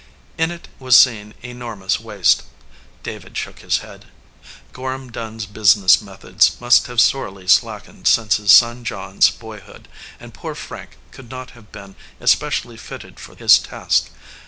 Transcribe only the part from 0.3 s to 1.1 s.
In it was